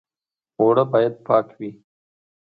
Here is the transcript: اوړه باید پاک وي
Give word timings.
اوړه 0.59 0.83
باید 0.93 1.13
پاک 1.27 1.47
وي 1.59 1.71